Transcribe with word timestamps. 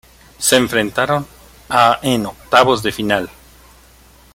Se 0.39 0.55
enfrentaron 0.57 1.27
a 1.69 1.99
en 2.01 2.25
Octavos 2.25 2.81
de 2.81 2.91
final. 2.91 3.29